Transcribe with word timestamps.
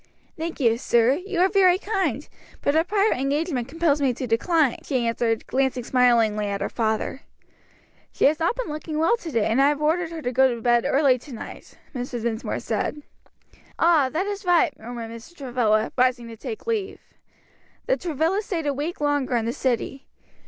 "Thank 0.35 0.59
you, 0.59 0.79
sir, 0.79 1.11
you 1.27 1.39
are 1.41 1.47
very 1.47 1.77
kind, 1.77 2.27
but 2.63 2.75
a 2.75 2.83
prior 2.83 3.11
engagement 3.11 3.67
compels 3.67 4.01
me 4.01 4.15
to 4.15 4.25
decline," 4.25 4.77
she 4.81 5.05
answered, 5.05 5.45
glancing 5.45 5.83
smilingly 5.83 6.47
at 6.47 6.59
her 6.61 6.69
father. 6.69 7.21
"She 8.11 8.25
has 8.25 8.39
not 8.39 8.55
been 8.55 8.69
looking 8.69 8.97
well 8.97 9.15
to 9.17 9.29
day, 9.31 9.45
and 9.45 9.61
I 9.61 9.67
have 9.69 9.79
ordered 9.79 10.09
her 10.09 10.23
to 10.23 10.31
go 10.31 10.45
early 10.45 10.55
to 10.55 10.61
bed 10.63 11.19
to 11.27 11.33
night," 11.33 11.77
Mr. 11.93 12.19
Dinsmore 12.19 12.59
said. 12.61 13.03
"Ah, 13.77 14.09
that 14.09 14.25
is 14.25 14.43
right!" 14.43 14.73
murmured 14.79 15.11
Mr. 15.11 15.35
Travilla, 15.37 15.91
rising 15.95 16.27
to 16.29 16.35
take 16.35 16.65
leave. 16.65 16.99
The 17.85 17.95
Travillas 17.95 18.45
staid 18.47 18.65
a 18.65 18.73
week 18.73 19.01
longer 19.01 19.35
in 19.35 19.45
the 19.45 19.53
city. 19.53 20.07